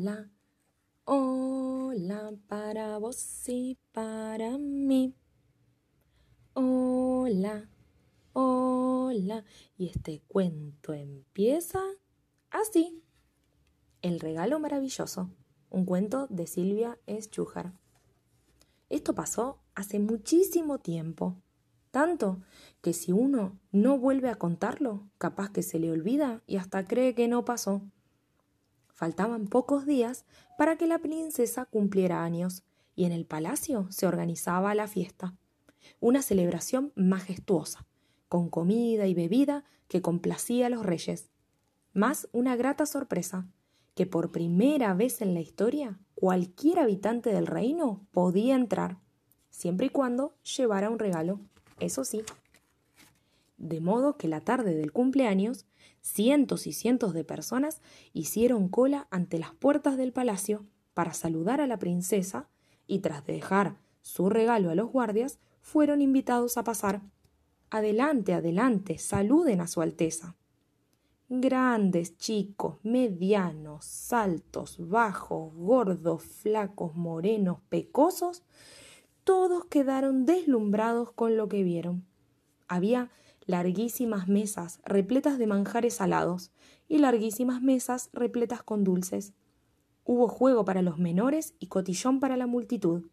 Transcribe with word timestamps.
Hola, 0.00 0.30
hola 1.06 2.32
para 2.46 2.98
vos 2.98 3.48
y 3.48 3.76
para 3.90 4.56
mí. 4.56 5.16
Hola, 6.52 7.68
hola. 8.32 9.44
Y 9.76 9.88
este 9.88 10.22
cuento 10.28 10.92
empieza 10.92 11.80
así. 12.50 13.02
El 14.00 14.20
regalo 14.20 14.60
maravilloso. 14.60 15.30
Un 15.68 15.84
cuento 15.84 16.28
de 16.28 16.46
Silvia 16.46 16.96
Schújar. 17.08 17.72
Esto 18.90 19.16
pasó 19.16 19.58
hace 19.74 19.98
muchísimo 19.98 20.78
tiempo. 20.78 21.42
Tanto 21.90 22.40
que 22.82 22.92
si 22.92 23.10
uno 23.10 23.58
no 23.72 23.98
vuelve 23.98 24.28
a 24.28 24.36
contarlo, 24.36 25.10
capaz 25.18 25.50
que 25.50 25.64
se 25.64 25.80
le 25.80 25.90
olvida 25.90 26.44
y 26.46 26.58
hasta 26.58 26.86
cree 26.86 27.16
que 27.16 27.26
no 27.26 27.44
pasó. 27.44 27.82
Faltaban 28.98 29.46
pocos 29.46 29.86
días 29.86 30.24
para 30.56 30.74
que 30.74 30.88
la 30.88 30.98
princesa 30.98 31.66
cumpliera 31.66 32.24
años, 32.24 32.64
y 32.96 33.04
en 33.04 33.12
el 33.12 33.26
palacio 33.26 33.86
se 33.90 34.08
organizaba 34.08 34.74
la 34.74 34.88
fiesta. 34.88 35.36
Una 36.00 36.20
celebración 36.20 36.92
majestuosa, 36.96 37.86
con 38.28 38.48
comida 38.48 39.06
y 39.06 39.14
bebida 39.14 39.64
que 39.86 40.02
complacía 40.02 40.66
a 40.66 40.68
los 40.68 40.84
reyes. 40.84 41.30
Más 41.92 42.28
una 42.32 42.56
grata 42.56 42.86
sorpresa, 42.86 43.46
que 43.94 44.04
por 44.04 44.32
primera 44.32 44.94
vez 44.94 45.22
en 45.22 45.32
la 45.32 45.42
historia 45.42 46.00
cualquier 46.16 46.80
habitante 46.80 47.30
del 47.30 47.46
reino 47.46 48.04
podía 48.10 48.56
entrar, 48.56 48.98
siempre 49.50 49.86
y 49.86 49.90
cuando 49.90 50.34
llevara 50.42 50.90
un 50.90 50.98
regalo, 50.98 51.38
eso 51.78 52.04
sí. 52.04 52.24
De 53.58 53.80
modo 53.80 54.16
que 54.16 54.28
la 54.28 54.40
tarde 54.40 54.74
del 54.74 54.92
cumpleaños 54.92 55.66
cientos 56.00 56.66
y 56.66 56.72
cientos 56.72 57.12
de 57.12 57.24
personas 57.24 57.80
hicieron 58.12 58.68
cola 58.68 59.08
ante 59.10 59.38
las 59.38 59.52
puertas 59.52 59.96
del 59.96 60.12
palacio 60.12 60.64
para 60.94 61.12
saludar 61.12 61.60
a 61.60 61.66
la 61.66 61.78
princesa 61.78 62.48
y 62.86 63.00
tras 63.00 63.26
dejar 63.26 63.76
su 64.00 64.30
regalo 64.30 64.70
a 64.70 64.74
los 64.74 64.90
guardias, 64.90 65.38
fueron 65.60 66.00
invitados 66.00 66.56
a 66.56 66.64
pasar. 66.64 67.02
Adelante, 67.70 68.32
adelante, 68.32 68.96
saluden 68.96 69.60
a 69.60 69.66
su 69.66 69.82
Alteza. 69.82 70.36
Grandes, 71.28 72.16
chicos, 72.16 72.78
medianos, 72.82 74.12
altos, 74.14 74.76
bajos, 74.88 75.52
gordos, 75.54 76.22
flacos, 76.22 76.96
morenos, 76.96 77.58
pecosos, 77.68 78.42
todos 79.24 79.66
quedaron 79.66 80.24
deslumbrados 80.24 81.12
con 81.12 81.36
lo 81.36 81.48
que 81.50 81.62
vieron. 81.62 82.06
Había 82.66 83.10
larguísimas 83.48 84.28
mesas 84.28 84.78
repletas 84.84 85.38
de 85.38 85.46
manjares 85.46 85.94
salados 85.94 86.52
y 86.86 86.98
larguísimas 86.98 87.62
mesas 87.62 88.10
repletas 88.12 88.62
con 88.62 88.84
dulces. 88.84 89.32
Hubo 90.04 90.28
juego 90.28 90.66
para 90.66 90.82
los 90.82 90.98
menores 90.98 91.54
y 91.58 91.68
cotillón 91.68 92.20
para 92.20 92.36
la 92.36 92.46
multitud. 92.46 93.06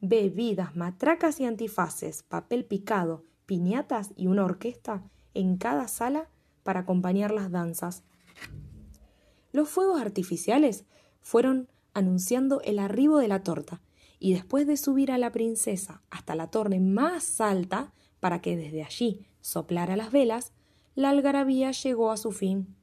Bebidas, 0.00 0.74
matracas 0.76 1.40
y 1.40 1.44
antifaces, 1.44 2.22
papel 2.22 2.64
picado, 2.64 3.26
piñatas 3.44 4.12
y 4.16 4.28
una 4.28 4.46
orquesta 4.46 5.04
en 5.34 5.58
cada 5.58 5.88
sala 5.88 6.30
para 6.62 6.80
acompañar 6.80 7.30
las 7.30 7.50
danzas. 7.50 8.02
Los 9.52 9.68
fuegos 9.68 10.00
artificiales 10.00 10.86
fueron 11.20 11.68
anunciando 11.92 12.62
el 12.62 12.78
arribo 12.78 13.18
de 13.18 13.28
la 13.28 13.42
torta, 13.42 13.82
y 14.18 14.32
después 14.32 14.66
de 14.66 14.78
subir 14.78 15.12
a 15.12 15.18
la 15.18 15.32
princesa 15.32 16.02
hasta 16.08 16.34
la 16.34 16.50
torre 16.50 16.80
más 16.80 17.42
alta, 17.42 17.92
para 18.20 18.40
que 18.40 18.56
desde 18.56 18.82
allí 18.82 19.26
soplara 19.46 19.94
las 19.96 20.10
velas, 20.10 20.52
la 20.96 21.10
algarabía 21.10 21.70
llegó 21.70 22.10
a 22.10 22.16
su 22.16 22.32
fin. 22.32 22.74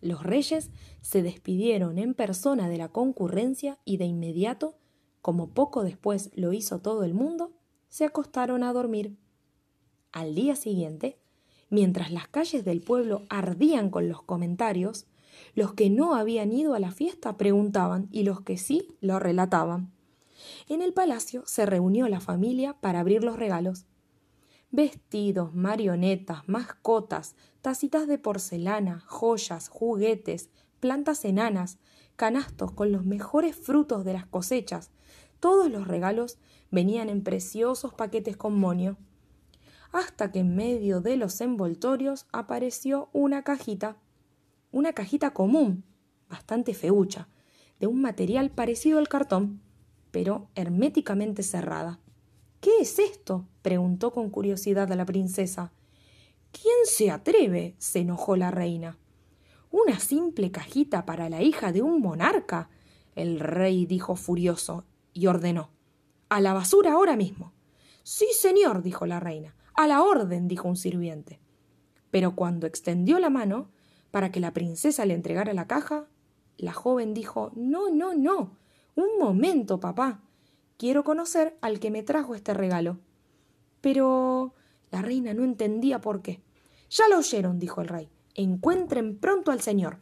Los 0.00 0.22
reyes 0.22 0.70
se 1.02 1.22
despidieron 1.22 1.98
en 1.98 2.14
persona 2.14 2.70
de 2.70 2.78
la 2.78 2.88
concurrencia 2.88 3.78
y 3.84 3.98
de 3.98 4.06
inmediato, 4.06 4.78
como 5.20 5.50
poco 5.50 5.84
después 5.84 6.30
lo 6.34 6.54
hizo 6.54 6.78
todo 6.78 7.04
el 7.04 7.12
mundo, 7.12 7.52
se 7.90 8.06
acostaron 8.06 8.62
a 8.62 8.72
dormir. 8.72 9.18
Al 10.10 10.34
día 10.34 10.56
siguiente, 10.56 11.18
mientras 11.68 12.10
las 12.10 12.26
calles 12.26 12.64
del 12.64 12.80
pueblo 12.80 13.24
ardían 13.28 13.90
con 13.90 14.08
los 14.08 14.22
comentarios, 14.22 15.04
los 15.54 15.74
que 15.74 15.90
no 15.90 16.14
habían 16.14 16.52
ido 16.52 16.72
a 16.72 16.80
la 16.80 16.90
fiesta 16.90 17.36
preguntaban 17.36 18.08
y 18.10 18.22
los 18.22 18.40
que 18.40 18.56
sí 18.56 18.96
lo 19.02 19.18
relataban. 19.18 19.92
En 20.70 20.80
el 20.80 20.94
palacio 20.94 21.42
se 21.44 21.66
reunió 21.66 22.08
la 22.08 22.20
familia 22.20 22.80
para 22.80 23.00
abrir 23.00 23.22
los 23.24 23.36
regalos 23.36 23.84
vestidos, 24.70 25.54
marionetas, 25.54 26.46
mascotas, 26.46 27.34
tacitas 27.62 28.06
de 28.06 28.18
porcelana, 28.18 29.00
joyas, 29.06 29.68
juguetes, 29.68 30.50
plantas 30.80 31.24
enanas, 31.24 31.78
canastos 32.16 32.72
con 32.72 32.92
los 32.92 33.04
mejores 33.04 33.56
frutos 33.56 34.04
de 34.04 34.12
las 34.12 34.26
cosechas. 34.26 34.90
Todos 35.40 35.70
los 35.70 35.86
regalos 35.86 36.38
venían 36.70 37.08
en 37.08 37.22
preciosos 37.22 37.94
paquetes 37.94 38.36
con 38.36 38.58
monio. 38.58 38.98
Hasta 39.92 40.30
que 40.32 40.40
en 40.40 40.54
medio 40.54 41.00
de 41.00 41.16
los 41.16 41.40
envoltorios 41.40 42.26
apareció 42.32 43.08
una 43.12 43.42
cajita, 43.42 43.96
una 44.70 44.92
cajita 44.92 45.32
común, 45.32 45.84
bastante 46.28 46.74
feucha, 46.74 47.28
de 47.80 47.86
un 47.86 48.02
material 48.02 48.50
parecido 48.50 48.98
al 48.98 49.08
cartón, 49.08 49.62
pero 50.10 50.48
herméticamente 50.54 51.42
cerrada. 51.42 52.00
¿Qué 52.60 52.70
es 52.80 52.98
esto? 52.98 53.46
preguntó 53.62 54.12
con 54.12 54.30
curiosidad 54.30 54.90
a 54.90 54.96
la 54.96 55.06
princesa. 55.06 55.72
¿Quién 56.50 56.74
se 56.84 57.10
atreve? 57.10 57.76
se 57.78 58.00
enojó 58.00 58.36
la 58.36 58.50
reina. 58.50 58.98
¿Una 59.70 60.00
simple 60.00 60.50
cajita 60.50 61.04
para 61.04 61.28
la 61.28 61.42
hija 61.42 61.72
de 61.72 61.82
un 61.82 62.00
monarca? 62.00 62.70
El 63.14 63.38
rey 63.38 63.86
dijo 63.86 64.16
furioso 64.16 64.84
y 65.12 65.26
ordenó. 65.26 65.70
A 66.28 66.40
la 66.40 66.52
basura 66.52 66.92
ahora 66.92 67.16
mismo. 67.16 67.52
Sí, 68.02 68.26
señor, 68.32 68.82
dijo 68.82 69.06
la 69.06 69.20
reina. 69.20 69.54
A 69.74 69.86
la 69.86 70.02
orden, 70.02 70.48
dijo 70.48 70.66
un 70.68 70.76
sirviente. 70.76 71.40
Pero 72.10 72.34
cuando 72.34 72.66
extendió 72.66 73.18
la 73.18 73.30
mano 73.30 73.70
para 74.10 74.32
que 74.32 74.40
la 74.40 74.52
princesa 74.52 75.04
le 75.04 75.14
entregara 75.14 75.52
la 75.52 75.66
caja, 75.66 76.08
la 76.56 76.72
joven 76.72 77.14
dijo 77.14 77.52
No, 77.54 77.90
no, 77.90 78.14
no. 78.14 78.56
Un 78.94 79.18
momento, 79.20 79.78
papá. 79.78 80.22
Quiero 80.78 81.02
conocer 81.02 81.58
al 81.60 81.80
que 81.80 81.90
me 81.90 82.04
trajo 82.04 82.36
este 82.36 82.54
regalo. 82.54 82.98
Pero 83.80 84.54
la 84.92 85.02
reina 85.02 85.34
no 85.34 85.42
entendía 85.42 86.00
por 86.00 86.22
qué. 86.22 86.40
Ya 86.88 87.08
lo 87.08 87.18
oyeron, 87.18 87.58
dijo 87.58 87.80
el 87.80 87.88
rey. 87.88 88.08
Encuentren 88.36 89.18
pronto 89.18 89.50
al 89.50 89.60
señor. 89.60 89.98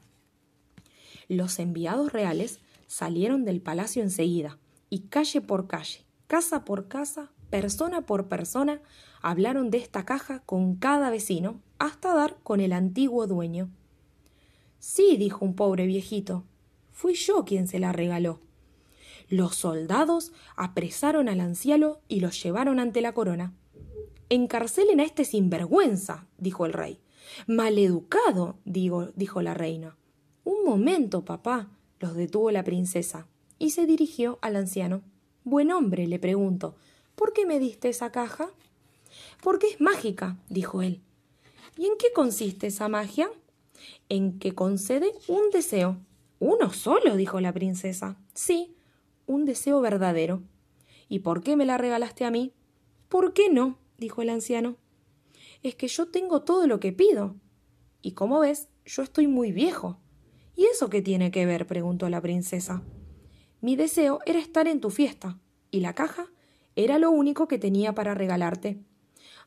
Los 1.28 1.58
enviados 1.58 2.12
reales 2.12 2.60
salieron 2.86 3.46
del 3.46 3.62
palacio 3.62 4.02
enseguida, 4.02 4.58
y 4.90 5.08
calle 5.08 5.40
por 5.40 5.66
calle, 5.66 6.04
casa 6.26 6.64
por 6.64 6.88
casa, 6.88 7.32
persona 7.48 8.02
por 8.02 8.28
persona, 8.28 8.82
hablaron 9.22 9.70
de 9.70 9.78
esta 9.78 10.04
caja 10.04 10.40
con 10.40 10.76
cada 10.76 11.08
vecino, 11.08 11.60
hasta 11.78 12.14
dar 12.14 12.36
con 12.42 12.60
el 12.60 12.72
antiguo 12.72 13.26
dueño. 13.26 13.70
Sí, 14.78 15.16
dijo 15.16 15.44
un 15.44 15.56
pobre 15.56 15.86
viejito, 15.86 16.44
fui 16.92 17.14
yo 17.14 17.46
quien 17.46 17.66
se 17.66 17.78
la 17.78 17.92
regaló. 17.92 18.45
Los 19.28 19.56
soldados 19.56 20.32
apresaron 20.54 21.28
al 21.28 21.40
anciano 21.40 21.98
y 22.08 22.20
lo 22.20 22.30
llevaron 22.30 22.78
ante 22.78 23.00
la 23.00 23.12
corona. 23.12 23.54
Encarcelen 24.28 25.00
a 25.00 25.04
este 25.04 25.24
sinvergüenza, 25.24 26.26
dijo 26.38 26.66
el 26.66 26.72
rey. 26.72 27.00
Maleducado, 27.46 28.58
digo, 28.64 29.08
dijo 29.16 29.42
la 29.42 29.54
reina. 29.54 29.96
Un 30.44 30.64
momento, 30.64 31.24
papá, 31.24 31.68
los 31.98 32.14
detuvo 32.14 32.50
la 32.50 32.62
princesa, 32.62 33.26
y 33.58 33.70
se 33.70 33.86
dirigió 33.86 34.38
al 34.42 34.56
anciano. 34.56 35.02
Buen 35.44 35.72
hombre, 35.72 36.06
le 36.06 36.18
pregunto, 36.18 36.76
¿por 37.14 37.32
qué 37.32 37.46
me 37.46 37.58
diste 37.58 37.88
esa 37.88 38.12
caja? 38.12 38.50
Porque 39.42 39.66
es 39.68 39.80
mágica, 39.80 40.36
dijo 40.48 40.82
él. 40.82 41.00
¿Y 41.76 41.86
en 41.86 41.96
qué 41.98 42.12
consiste 42.14 42.68
esa 42.68 42.88
magia? 42.88 43.30
En 44.08 44.38
que 44.38 44.54
concede 44.54 45.12
un 45.28 45.50
deseo. 45.50 45.98
¿Uno 46.38 46.72
solo? 46.72 47.16
dijo 47.16 47.40
la 47.40 47.52
princesa. 47.52 48.16
Sí, 48.34 48.75
un 49.26 49.44
deseo 49.44 49.80
verdadero. 49.80 50.42
¿Y 51.08 51.20
por 51.20 51.42
qué 51.42 51.56
me 51.56 51.66
la 51.66 51.78
regalaste 51.78 52.24
a 52.24 52.30
mí? 52.30 52.52
¿Por 53.08 53.32
qué 53.32 53.50
no? 53.50 53.78
dijo 53.98 54.22
el 54.22 54.30
anciano. 54.30 54.76
Es 55.62 55.74
que 55.74 55.88
yo 55.88 56.08
tengo 56.08 56.42
todo 56.42 56.66
lo 56.66 56.80
que 56.80 56.92
pido. 56.92 57.36
Y 58.02 58.12
como 58.12 58.40
ves, 58.40 58.68
yo 58.84 59.02
estoy 59.02 59.26
muy 59.26 59.52
viejo. 59.52 59.98
¿Y 60.54 60.64
eso 60.66 60.88
qué 60.90 61.02
tiene 61.02 61.30
que 61.30 61.46
ver? 61.46 61.66
preguntó 61.66 62.08
la 62.08 62.20
princesa. 62.20 62.82
Mi 63.60 63.76
deseo 63.76 64.20
era 64.26 64.38
estar 64.38 64.68
en 64.68 64.80
tu 64.80 64.90
fiesta, 64.90 65.38
y 65.70 65.80
la 65.80 65.94
caja 65.94 66.26
era 66.76 66.98
lo 66.98 67.10
único 67.10 67.48
que 67.48 67.58
tenía 67.58 67.94
para 67.94 68.14
regalarte. 68.14 68.78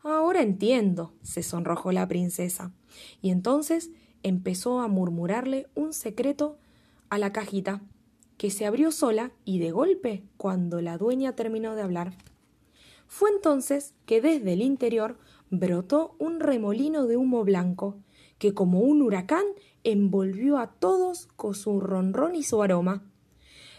Ahora 0.02 0.42
entiendo, 0.42 1.14
se 1.22 1.44
sonrojó 1.44 1.92
la 1.92 2.08
princesa, 2.08 2.74
y 3.22 3.30
entonces 3.30 3.92
empezó 4.24 4.82
a 4.82 4.88
murmurarle 4.88 5.68
un 5.75 5.94
secreto 5.94 6.58
a 7.10 7.18
la 7.18 7.32
cajita 7.32 7.82
que 8.39 8.51
se 8.51 8.65
abrió 8.65 8.91
sola 8.91 9.33
y 9.44 9.59
de 9.59 9.71
golpe 9.71 10.24
cuando 10.38 10.80
la 10.81 10.97
dueña 10.97 11.36
terminó 11.36 11.75
de 11.75 11.81
hablar. 11.81 12.13
Fue 13.06 13.30
entonces 13.31 13.94
que 14.06 14.21
desde 14.21 14.53
el 14.53 14.62
interior 14.62 15.18
brotó 15.50 16.15
un 16.19 16.39
remolino 16.39 17.06
de 17.06 17.18
humo 17.18 17.44
blanco, 17.44 17.97
que 18.38 18.53
como 18.53 18.80
un 18.80 19.01
huracán 19.01 19.44
envolvió 19.83 20.57
a 20.57 20.68
todos 20.68 21.27
con 21.36 21.53
su 21.53 21.81
ronrón 21.81 22.33
y 22.33 22.44
su 22.44 22.63
aroma. 22.63 23.03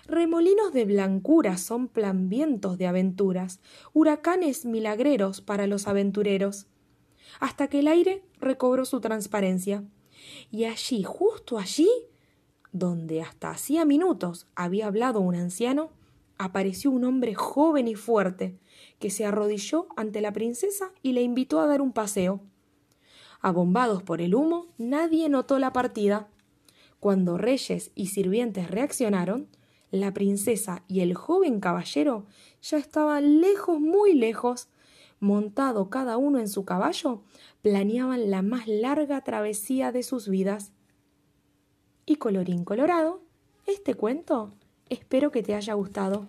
Remolinos 0.07 0.75
de 0.75 0.85
blancura 0.85 1.57
soplan 1.57 2.29
vientos 2.29 2.77
de 2.77 2.87
aventuras, 2.87 3.61
huracanes 3.95 4.67
milagreros 4.67 5.41
para 5.41 5.67
los 5.67 5.89
aventureros, 5.89 6.67
hasta 7.39 7.69
que 7.69 7.79
el 7.79 7.89
aire 7.89 8.23
recobró 8.39 8.85
su 8.85 9.01
transparencia. 9.01 9.85
Y 10.51 10.65
allí, 10.65 11.03
justo 11.03 11.57
allí, 11.57 11.89
donde 12.73 13.23
hasta 13.23 13.51
hacía 13.51 13.85
minutos 13.85 14.47
había 14.55 14.87
hablado 14.87 15.21
un 15.21 15.35
anciano, 15.35 15.91
apareció 16.39 16.91
un 16.91 17.05
hombre 17.05 17.35
joven 17.35 17.89
y 17.89 17.95
fuerte, 17.95 18.59
que 18.99 19.11
se 19.11 19.27
arrodilló 19.27 19.89
ante 19.97 20.21
la 20.21 20.33
princesa 20.33 20.93
y 21.03 21.13
le 21.13 21.23
invitó 21.23 21.61
a 21.61 21.67
dar 21.67 21.83
un 21.83 21.93
paseo. 21.93 22.41
Abombados 23.41 24.03
por 24.03 24.21
el 24.21 24.35
humo, 24.35 24.67
nadie 24.79 25.29
notó 25.29 25.59
la 25.59 25.73
partida. 25.73 26.29
Cuando 26.99 27.39
reyes 27.39 27.91
y 27.95 28.09
sirvientes 28.09 28.71
reaccionaron, 28.71 29.49
la 29.91 30.13
princesa 30.13 30.85
y 30.87 31.01
el 31.01 31.15
joven 31.15 31.59
caballero 31.61 32.27
ya 32.63 32.79
estaban 32.79 33.41
lejos, 33.41 33.81
muy 33.81 34.15
lejos. 34.15 34.69
Montado 35.19 35.91
cada 35.91 36.17
uno 36.17 36.39
en 36.39 36.49
su 36.49 36.65
caballo, 36.65 37.23
planeaban 37.63 38.31
la 38.31 38.43
más 38.43 38.69
larga 38.69 39.23
travesía 39.23 39.93
de 39.93 40.03
sus 40.03 40.29
vidas. 40.29 40.73
Y 42.07 42.17
colorín 42.17 42.65
colorado, 42.65 43.23
este 43.67 43.95
cuento 43.95 44.53
espero 44.89 45.31
que 45.31 45.43
te 45.43 45.55
haya 45.55 45.75
gustado. 45.75 46.29